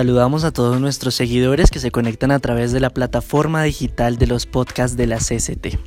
[0.00, 4.26] Saludamos a todos nuestros seguidores que se conectan a través de la plataforma digital de
[4.26, 5.78] los podcasts de la CCT.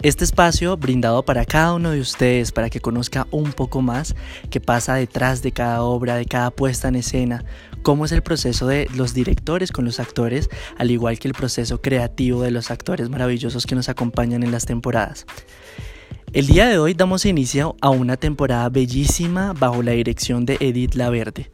[0.00, 4.16] Este espacio brindado para cada uno de ustedes para que conozca un poco más
[4.48, 7.44] qué pasa detrás de cada obra, de cada puesta en escena,
[7.82, 10.48] cómo es el proceso de los directores con los actores,
[10.78, 14.64] al igual que el proceso creativo de los actores maravillosos que nos acompañan en las
[14.64, 15.26] temporadas.
[16.32, 20.94] El día de hoy damos inicio a una temporada bellísima bajo la dirección de Edith
[20.94, 21.50] Laverde,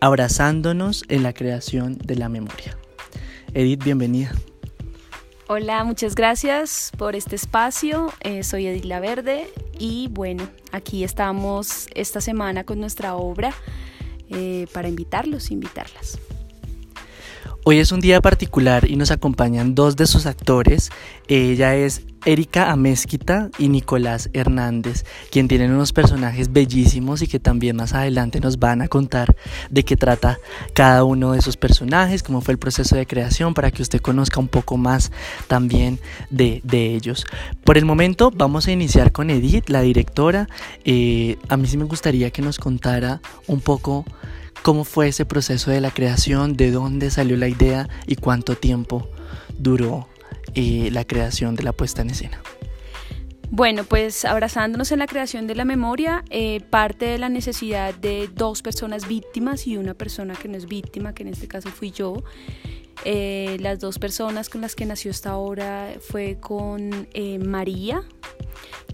[0.00, 2.78] abrazándonos en la creación de la memoria.
[3.52, 4.32] Edith, bienvenida.
[5.48, 8.10] Hola, muchas gracias por este espacio.
[8.20, 13.52] Eh, soy Edith Laverde y bueno, aquí estamos esta semana con nuestra obra
[14.30, 16.18] eh, para invitarlos, invitarlas.
[17.64, 20.90] Hoy es un día particular y nos acompañan dos de sus actores.
[21.28, 27.76] Ella es Erika Amezquita y Nicolás Hernández, quien tienen unos personajes bellísimos y que también
[27.76, 29.36] más adelante nos van a contar
[29.70, 30.40] de qué trata
[30.74, 34.40] cada uno de esos personajes, cómo fue el proceso de creación, para que usted conozca
[34.40, 35.12] un poco más
[35.46, 37.26] también de, ellos.
[37.62, 40.48] Por el momento vamos a iniciar con Edith, la directora.
[40.84, 44.04] Eh, a mí sí me gustaría que nos contara un poco
[44.62, 46.56] ¿Cómo fue ese proceso de la creación?
[46.56, 47.88] ¿De dónde salió la idea?
[48.06, 49.08] ¿Y cuánto tiempo
[49.58, 50.06] duró
[50.54, 52.40] eh, la creación de la puesta en escena?
[53.50, 58.30] Bueno, pues abrazándonos en la creación de la memoria, eh, parte de la necesidad de
[58.32, 61.90] dos personas víctimas y una persona que no es víctima, que en este caso fui
[61.90, 62.22] yo.
[63.04, 67.08] Eh, las dos personas con las que nació esta obra fue con
[67.44, 68.04] María,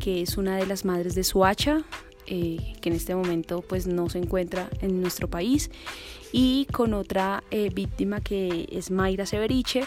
[0.00, 1.84] que es una de las madres de Suacha,
[2.30, 5.70] eh, que en este momento pues no se encuentra en nuestro país
[6.30, 9.84] y con otra eh, víctima que es Mayra Severiche,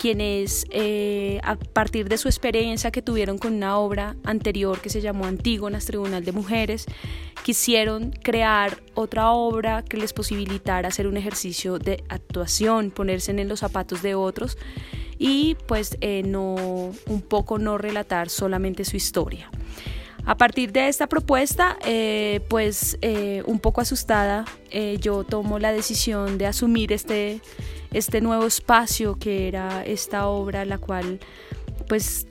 [0.00, 5.02] quienes eh, a partir de su experiencia que tuvieron con una obra anterior que se
[5.02, 6.86] llamó Antígonas, Tribunal de Mujeres,
[7.44, 13.60] quisieron crear otra obra que les posibilitara hacer un ejercicio de actuación, ponerse en los
[13.60, 14.58] zapatos de otros
[15.16, 19.48] y pues no un poco no relatar solamente su historia.
[20.26, 25.70] A partir de esta propuesta, eh, pues eh, un poco asustada, eh, yo tomo la
[25.72, 27.42] decisión de asumir este,
[27.92, 31.20] este nuevo espacio que era esta obra, la cual
[31.88, 32.26] pues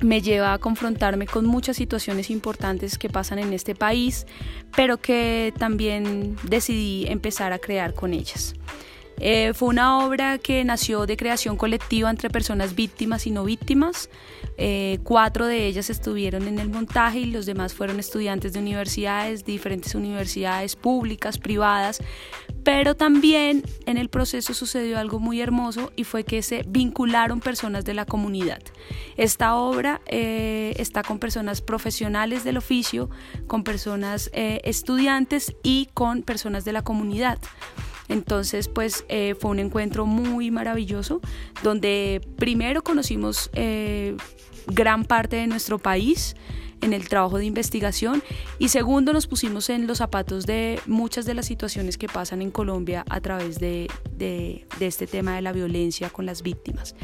[0.00, 4.26] me lleva a confrontarme con muchas situaciones importantes que pasan en este país,
[4.74, 8.54] pero que también decidí empezar a crear con ellas.
[9.20, 14.10] Eh, fue una obra que nació de creación colectiva entre personas víctimas y no víctimas.
[14.56, 19.44] Eh, cuatro de ellas estuvieron en el montaje y los demás fueron estudiantes de universidades,
[19.44, 22.00] diferentes universidades públicas, privadas.
[22.64, 27.84] Pero también en el proceso sucedió algo muy hermoso y fue que se vincularon personas
[27.84, 28.60] de la comunidad.
[29.16, 33.10] Esta obra eh, está con personas profesionales del oficio,
[33.46, 37.38] con personas estudiantes y con personas de la comunidad.
[38.08, 41.20] Entonces, pues eh, fue un encuentro muy maravilloso,
[41.62, 44.16] donde primero conocimos eh,
[44.66, 46.34] gran parte de nuestro país
[46.80, 48.22] en el trabajo de investigación
[48.58, 52.50] y segundo nos pusimos en los zapatos de muchas de las situaciones que pasan en
[52.50, 56.94] Colombia a través de, de, este tema de la violencia con las víctimas.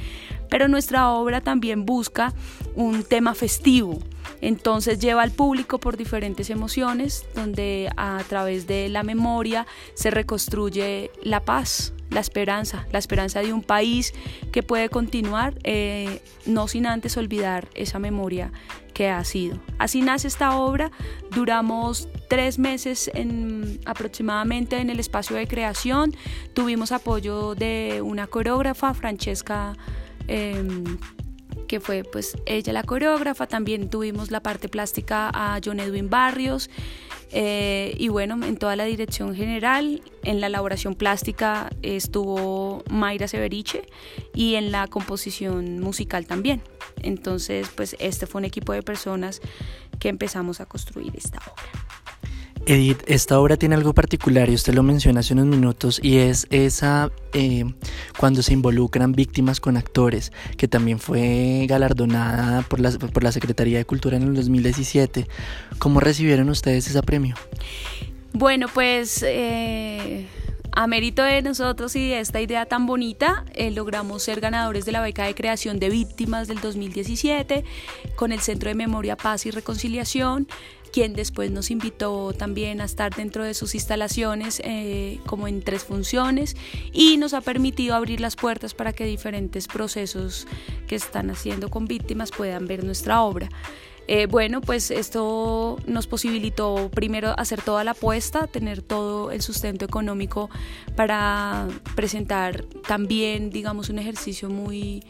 [0.49, 2.33] Pero nuestra obra también busca
[2.75, 3.99] un tema festivo,
[4.41, 11.11] entonces lleva al público por diferentes emociones, donde a través de la memoria se reconstruye
[11.23, 14.15] la paz, la esperanza, la esperanza de un país
[14.53, 18.53] que puede continuar, eh, no sin antes olvidar esa memoria
[18.95, 19.59] que ha sido.
[19.79, 20.91] Así nace esta obra,
[21.33, 26.15] duramos tres meses en, aproximadamente en el espacio de creación,
[26.55, 29.77] tuvimos apoyo de una coreógrafa, Francesca.
[30.29, 30.97] Em,
[31.67, 36.71] que fue pues ella la coreógrafa, también tuvimos la parte plástica a John Edwin Barrios
[37.31, 43.87] eh, y bueno, en toda la dirección general, en la elaboración plástica estuvo Mayra Severiche
[44.35, 46.63] y en la composición musical también.
[47.03, 49.41] Entonces pues este fue un equipo de personas
[49.99, 51.94] que empezamos a construir esta obra.
[52.67, 56.47] Edith, esta obra tiene algo particular y usted lo menciona hace unos minutos y es
[56.49, 57.65] esa eh,
[58.19, 63.77] cuando se involucran víctimas con actores, que también fue galardonada por la, por la Secretaría
[63.77, 65.29] de Cultura en el 2017.
[65.79, 67.35] ¿Cómo recibieron ustedes ese premio?
[68.33, 70.27] Bueno, pues eh,
[70.73, 74.93] a mérito de nosotros y de esta idea tan bonita, eh, logramos ser ganadores de
[74.93, 77.63] la beca de creación de víctimas del 2017
[78.17, 80.49] con el Centro de Memoria, Paz y Reconciliación
[80.95, 85.83] quien después nos invitó también a estar dentro de sus instalaciones eh, como en tres
[85.83, 86.55] funciones
[86.93, 90.47] y nos ha permitido abrir las puertas para que diferentes procesos
[90.87, 93.49] que están haciendo con víctimas puedan ver nuestra obra.
[94.07, 99.85] Eh, bueno, pues esto nos posibilitó primero hacer toda la apuesta, tener todo el sustento
[99.85, 100.49] económico
[100.95, 101.67] para
[101.97, 105.03] presentar también, digamos, un ejercicio muy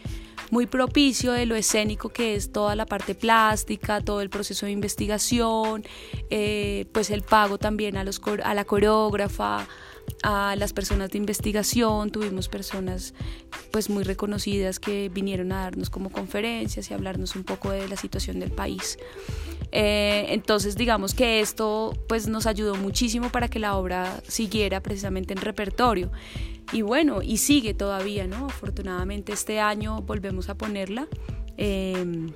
[0.51, 4.73] muy propicio de lo escénico que es toda la parte plástica, todo el proceso de
[4.73, 5.85] investigación,
[6.31, 9.67] eh, pues el pago también a, los, a la coreógrafa,
[10.23, 13.15] a las personas de investigación, tuvimos personas
[13.71, 17.97] pues muy reconocidas que vinieron a darnos como conferencias y hablarnos un poco de la
[17.97, 18.99] situación del país.
[19.73, 25.35] Eh, entonces digamos que esto pues nos ayudó muchísimo para que la obra siguiera precisamente
[25.35, 26.13] en repertorio.
[26.73, 28.47] Y bueno, y sigue todavía, ¿no?
[28.47, 31.09] Afortunadamente este año volvemos a ponerla.
[31.57, 32.33] Em,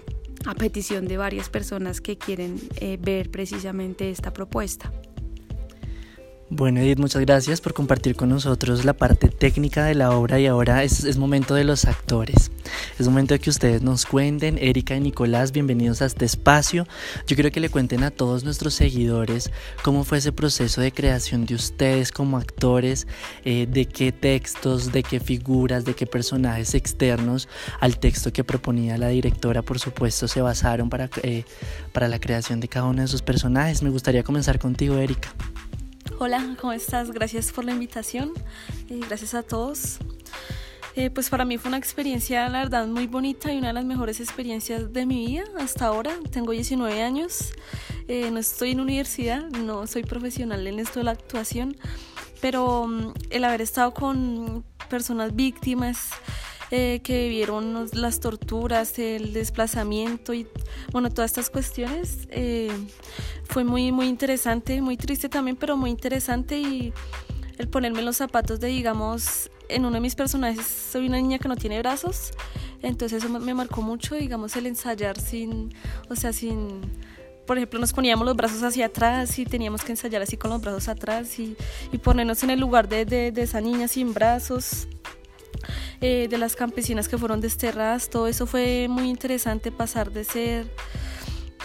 [0.46, 4.92] a petición de varias personas que quieren eh, ver precisamente esta propuesta.
[6.50, 10.46] Bueno, Edith, muchas gracias por compartir con nosotros la parte técnica de la obra y
[10.46, 12.50] ahora es, momento de los actores.
[12.98, 16.88] Es momento de que ustedes nos cuenten, Erika y Nicolás, bienvenidos a este espacio.
[17.26, 19.50] Yo quiero que le cuenten a todos nuestros seguidores
[19.82, 23.06] cómo fue ese proceso de creación de ustedes como actores,
[23.44, 27.46] eh, de qué textos, de qué figuras, de qué personajes externos
[27.78, 31.44] al texto que proponía la directora, por supuesto, se basaron para, eh,
[31.92, 33.82] para la creación de cada uno de sus personajes.
[33.82, 35.28] Me gustaría comenzar contigo, Erika.
[36.20, 37.12] Hola, ¿cómo estás?
[37.12, 38.32] Gracias por la invitación.
[38.88, 39.98] Gracias a todos.
[40.96, 43.84] Eh, pues para mí fue una experiencia, la verdad, muy bonita y una de las
[43.84, 46.10] mejores experiencias de mi vida hasta ahora.
[46.32, 47.52] Tengo 19 años,
[48.08, 51.76] eh, no estoy en universidad, no soy profesional en esto de la actuación,
[52.40, 56.10] pero mm, el haber estado con personas víctimas,
[56.70, 60.46] eh, que vivieron las torturas, el desplazamiento y
[60.92, 62.28] bueno, todas estas cuestiones.
[62.30, 62.70] Eh,
[63.44, 66.92] fue muy, muy interesante, muy triste también, pero muy interesante y
[67.56, 71.48] el ponerme los zapatos de, digamos, en uno de mis personajes soy una niña que
[71.48, 72.32] no tiene brazos,
[72.82, 75.74] entonces eso me marcó mucho, digamos, el ensayar sin,
[76.08, 76.80] o sea, sin
[77.48, 80.60] por ejemplo, nos poníamos los brazos hacia atrás y teníamos que ensayar así con los
[80.60, 81.56] brazos atrás y,
[81.90, 84.86] y ponernos en el lugar de, de, de, esa niña sin brazos.
[86.00, 90.66] Eh, de las campesinas que fueron desterradas, todo eso fue muy interesante pasar de ser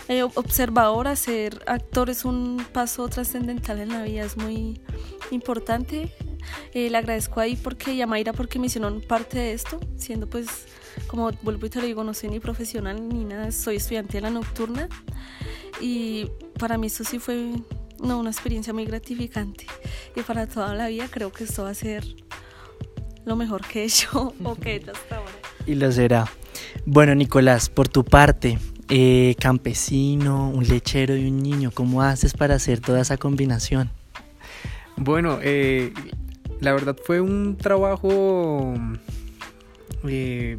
[0.09, 4.81] eh, observador a ser actor es un paso trascendental en la vida, es muy
[5.31, 6.11] importante.
[6.73, 10.27] Eh, le agradezco ahí porque y a Mayra porque me hicieron parte de esto, siendo
[10.27, 10.65] pues,
[11.07, 14.21] como vuelvo y te lo digo, no soy ni profesional ni nada, soy estudiante de
[14.21, 14.89] la nocturna
[15.79, 16.27] y
[16.59, 17.53] para mí eso sí fue
[18.03, 19.65] no, una experiencia muy gratificante
[20.15, 22.03] y para toda la vida creo que esto va a ser
[23.25, 25.31] lo mejor que he hecho o que he hecho hasta ahora.
[25.65, 26.25] Y lo será.
[26.85, 28.57] Bueno, Nicolás, por tu parte,
[28.89, 33.89] eh, campesino, un lechero y un niño, ¿cómo haces para hacer toda esa combinación?
[34.97, 35.93] Bueno, eh,
[36.59, 38.73] la verdad fue un trabajo
[40.07, 40.57] eh,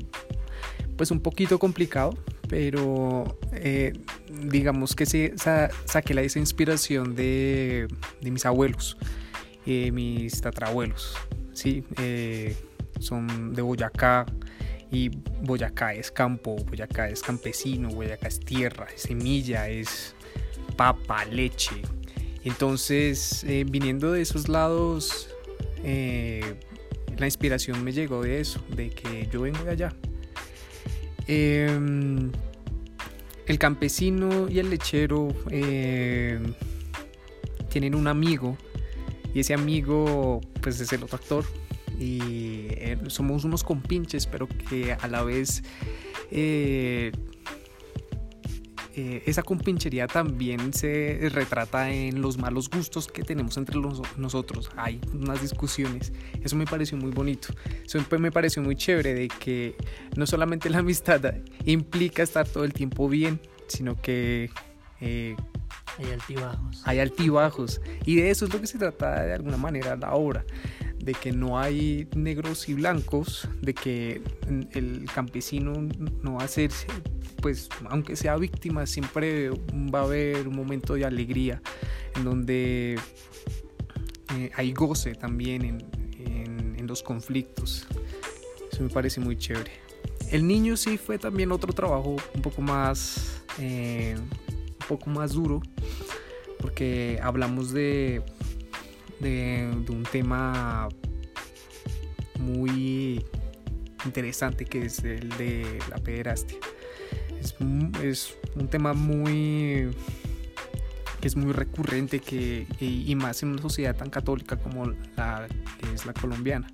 [0.97, 2.17] pues un poquito complicado,
[2.49, 3.39] pero
[4.43, 5.35] digamos que se,
[5.85, 7.89] saqué la, esa inspiración de,
[8.21, 8.97] de mis abuelos,
[9.67, 11.15] mis tatarabuelos.
[11.55, 11.85] ¿Sí?
[11.99, 12.57] Eh,
[12.99, 14.27] son de Boyacá
[14.91, 15.09] y
[15.43, 20.15] Boyacá es campo, Boyacá es campesino, Boyacá es tierra, es semilla, es
[20.77, 21.83] papa, leche.
[22.45, 25.31] Entonces, eh, viniendo de esos lados,
[25.83, 26.55] eh,
[27.17, 29.93] la inspiración me llegó de eso, de que yo vengo de allá.
[31.27, 32.31] Em,
[33.47, 35.29] el campesino y el lechero
[37.71, 38.57] tienen un amigo
[39.35, 41.45] y ese amigo pues es el otro actor
[41.99, 42.19] y
[42.71, 45.63] eh, somos unos compinches pero que a la vez
[46.31, 47.13] eh,
[48.97, 53.77] eh, esa compinchería también se retrata en los malos gustos que tenemos entre
[54.17, 54.71] nosotros.
[54.77, 56.13] Hay unas discusiones.
[56.45, 57.49] Eso me pareció muy bonito.
[57.85, 59.75] Eso me pareció muy chévere de que
[60.15, 64.51] no solamente la amistad implica estar todo el tiempo bien, sino que
[65.99, 66.83] hay altibajos.
[66.85, 67.81] Hay altibajos.
[68.05, 70.45] Y de eso es lo que se trata de alguna manera la obra.
[70.99, 74.23] De que no hay negros y blancos, de que
[74.73, 75.73] el campesino
[76.23, 76.71] no va a ser,
[77.43, 81.61] pues, aunque sea víctima, siempre va a haber un momento de alegría
[82.17, 82.99] en donde
[84.37, 87.87] eh, hay goce también en, en, los conflictos.
[88.71, 89.73] Eso me parece muy chévere.
[90.31, 94.17] El niño sí fue también otro trabajo un poco más eh,
[94.89, 95.61] poco más duro
[96.65, 98.23] porque hablamos de,
[99.21, 100.89] de, un tema
[102.41, 103.23] muy
[104.07, 106.57] interesante que es el de la pederastia.
[108.03, 109.91] Es, un tema muy
[111.21, 114.87] que es muy recurrente que, y, más en una sociedad tan católica como
[115.17, 115.47] la
[115.79, 116.67] que es la colombiana,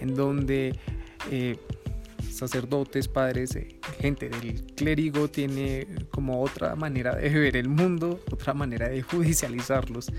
[0.00, 0.78] en donde
[1.30, 1.58] eh,
[2.38, 8.54] sacerdotes, padres, eh, gente del clérigo tiene como otra manera de ver el mundo, otra
[8.54, 10.10] manera de judicializarlos.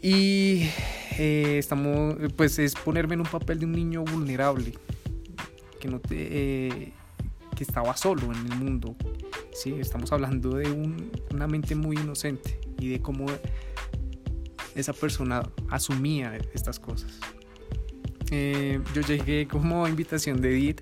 [0.00, 0.70] Y
[1.18, 4.72] eh, estamos, pues es ponerme en un papel de un niño vulnerable,
[5.80, 6.92] que no te,
[7.56, 8.94] que estaba solo en el mundo.
[9.52, 9.74] ¿sí?
[9.80, 10.70] Estamos hablando de
[11.32, 13.26] una mente muy inocente y de cómo
[14.76, 17.18] esa persona asumía estas cosas.
[18.30, 20.80] Eh, yo llegué como invitación de Edith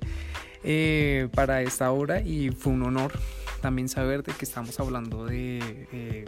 [0.65, 3.13] eh, para esta hora y fue un honor
[3.61, 6.25] también saber de que estamos hablando de eh,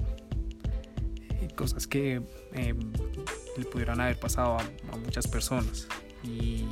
[1.56, 2.22] cosas que
[3.56, 4.58] le pudieran haber pasado
[4.92, 5.88] a muchas personas
[6.22, 6.66] y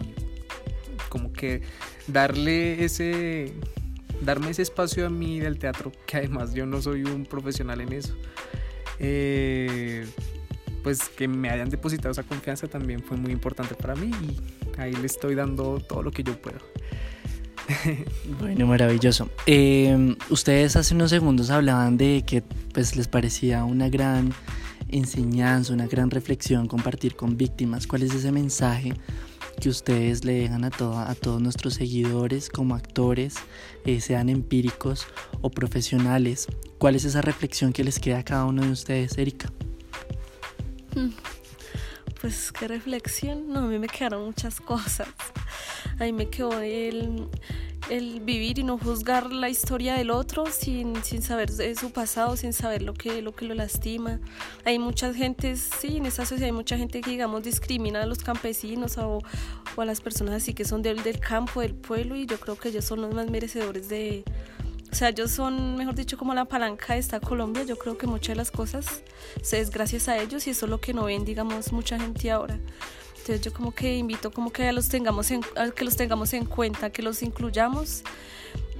[1.09, 1.63] como que
[2.07, 3.53] darle ese
[4.21, 7.93] darme ese espacio a mí del teatro, que además yo no soy un profesional en
[7.93, 8.17] eso.
[10.87, 14.93] Pues que me hayan depositado esa confianza también fue muy importante para mí y ahí
[14.93, 16.59] le estoy dando todo lo que yo puedo.
[18.39, 19.29] Bueno, maravilloso.
[19.47, 24.33] Eh, ustedes hace unos segundos hablaban de que pues les parecía una gran
[24.87, 27.89] enseñanza, una gran reflexión compartir con víctimas.
[27.89, 28.93] ¿Cuál es ese mensaje
[29.61, 33.35] que ustedes le dejan a, a todos nuestros seguidores como actores,
[33.85, 35.09] eh, sean empíricos
[35.41, 36.47] o profesionales.
[36.79, 39.51] ¿Cuál es esa reflexión que les queda a cada uno de ustedes, Erika?
[42.21, 45.09] Pues qué reflexión, no, a mí me quedaron muchas cosas.
[46.01, 47.29] A mí me quedó el,
[47.91, 52.37] el vivir y no juzgar la historia del otro sin, sin saber de su pasado,
[52.37, 54.19] sin saber lo que, lo que lo lastima.
[54.65, 58.19] Hay mucha gente, sí, en esa sociedad hay mucha gente que, digamos, discrimina a los
[58.19, 59.19] campesinos o,
[59.77, 62.57] o a las personas así que son del, del campo, del pueblo, y yo creo
[62.57, 64.25] que ellos son los más merecedores de...
[64.97, 67.65] O sea, ellos son, mejor dicho, como la palanca de esta Colombia.
[67.65, 69.03] Yo creo que muchas de las cosas
[69.43, 72.31] se es gracias a ellos y eso es lo que no ven, digamos, mucha gente
[72.31, 72.59] ahora.
[73.19, 75.43] Entonces yo como que invito como que a los tengamos en,
[75.75, 78.05] que los tengamos en cuenta, que los incluyamos,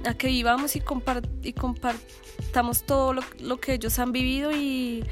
[0.07, 0.81] a que vivamos y,
[1.43, 5.03] y compartamos todo lo, que ellos han vivido y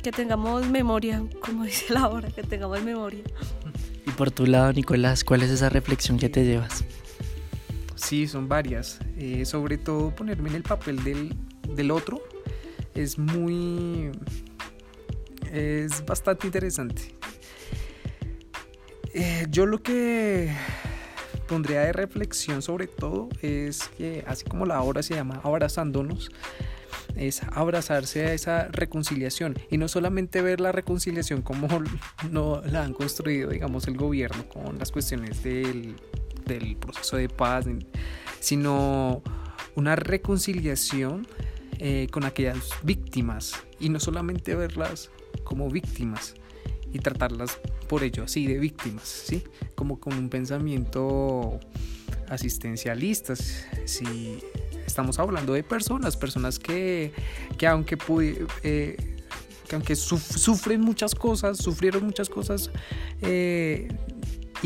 [0.00, 3.24] que tengamos memoria, como dice la hora, que tengamos memoria.
[4.06, 6.84] Y por tu lado, Nicolás, ¿cuál es esa reflexión que te llevas?
[7.96, 9.00] Sí, son varias.
[9.16, 11.34] Eh, sobre todo ponerme en el papel del,
[11.74, 12.22] del otro
[12.94, 14.12] es muy...
[15.52, 17.14] es bastante interesante.
[19.12, 20.54] Eh, yo lo que
[21.48, 26.30] pondría de reflexión sobre todo es que así como la obra se llama abrazándonos,
[27.14, 31.66] es abrazarse a esa reconciliación y no solamente ver la reconciliación como
[32.30, 35.96] no la han construido, digamos, el gobierno con las cuestiones del,
[36.46, 37.66] del proceso de paz,
[38.40, 39.22] sino
[39.74, 41.26] una reconciliación
[41.78, 45.10] eh, con aquellas víctimas y no solamente verlas
[45.44, 46.34] como víctimas
[46.92, 49.42] y tratarlas por ello así de víctimas, ¿sí?
[49.74, 51.60] Como con un pensamiento
[52.28, 54.38] asistencialista, si
[54.86, 57.12] estamos hablando de personas, personas que,
[57.58, 57.98] que aunque
[58.62, 59.16] eh,
[59.68, 62.70] que aunque sufren muchas cosas, sufrieron muchas cosas,
[63.20, 63.88] eh,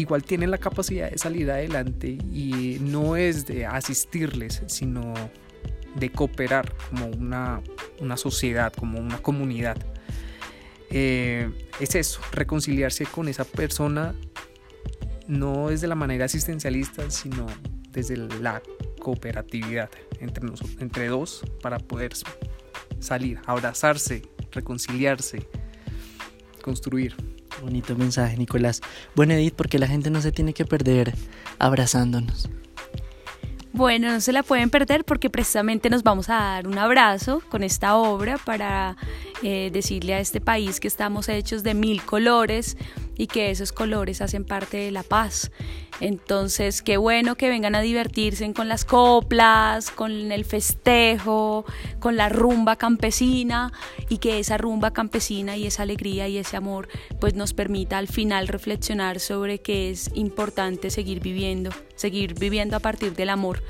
[0.00, 5.14] igual tienen la capacidad de salir adelante y no es de asistirles, sino
[5.94, 7.60] de cooperar como una,
[8.00, 9.76] una sociedad, como una comunidad.
[10.90, 14.14] Eh, es eso, reconciliarse con esa persona
[15.28, 17.46] no desde la manera asistencialista, sino
[17.90, 18.60] desde la
[19.00, 20.48] cooperatividad entre,
[20.80, 22.12] entre dos para poder
[22.98, 25.46] salir, abrazarse, reconciliarse,
[26.62, 27.14] construir.
[27.60, 28.80] Bonito mensaje, Nicolás.
[29.14, 31.14] Bueno, Edith, porque la gente no se tiene que perder
[31.58, 32.48] abrazándonos.
[33.72, 37.62] Bueno, no se la pueden perder porque precisamente nos vamos a dar un abrazo con
[37.62, 38.96] esta obra para
[39.42, 42.76] eh, decirle a este país que estamos hechos de mil colores
[43.20, 45.50] y que esos colores hacen parte de la paz.
[46.00, 51.66] Entonces, qué bueno que vengan a divertirse con las coplas, con el festejo,
[51.98, 53.74] con la rumba campesina
[54.08, 56.88] y que esa rumba campesina y esa alegría y ese amor
[57.20, 62.80] pues nos permita al final reflexionar sobre que es importante seguir viviendo, seguir viviendo a
[62.80, 63.62] partir del amor.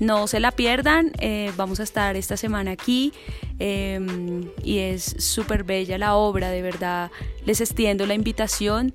[0.00, 3.12] No se la pierdan, eh, vamos a estar esta semana aquí
[3.58, 7.10] em, y es súper bella la obra, de verdad
[7.44, 8.92] les extiendo la invitación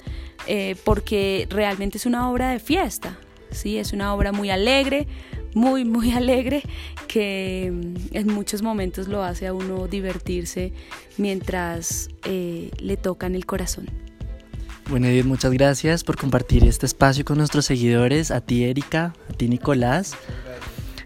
[0.48, 3.18] eh, porque realmente es una obra de fiesta,
[3.52, 3.78] ¿sí?
[3.78, 5.08] es una obra muy alegre,
[5.54, 6.64] muy, muy alegre,
[7.08, 10.74] que em, en muchos momentos lo hace a uno divertirse
[11.18, 13.88] mientras eh, le tocan el corazón.
[14.90, 19.34] Bueno, Edith, muchas gracias por compartir este espacio con nuestros seguidores, a ti Erika, a
[19.34, 20.16] ti Nicolás.